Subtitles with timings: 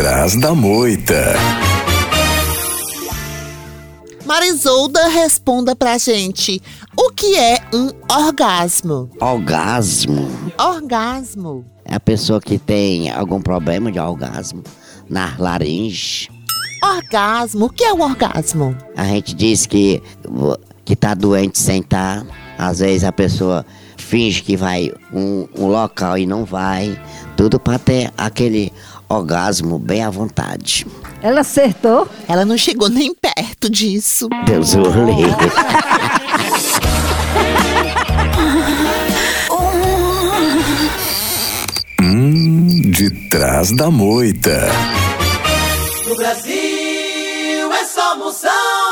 [0.00, 1.34] trás da moita.
[4.24, 6.62] Marisolda, responda pra gente.
[6.96, 9.10] O que é um orgasmo?
[9.20, 10.26] Orgasmo
[10.58, 11.66] Orgasmo.
[11.84, 14.62] é a pessoa que tem algum problema de orgasmo
[15.06, 16.30] na laringe.
[16.82, 17.66] Orgasmo.
[17.66, 18.74] O que é o orgasmo?
[18.96, 20.02] A gente diz que,
[20.82, 22.24] que tá doente sem estar.
[22.60, 23.64] Às vezes a pessoa
[23.96, 27.00] finge que vai um, um local e não vai.
[27.34, 28.70] Tudo para ter aquele
[29.08, 30.86] orgasmo bem à vontade.
[31.22, 32.06] Ela acertou?
[32.28, 34.28] Ela não chegou nem perto disso.
[34.44, 35.50] Deus o livre.
[41.98, 44.68] hum, de trás da moita.
[46.06, 48.89] No Brasil é só moção.